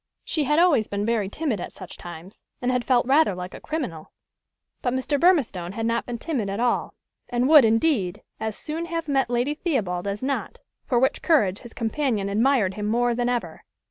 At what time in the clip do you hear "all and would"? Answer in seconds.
6.59-7.63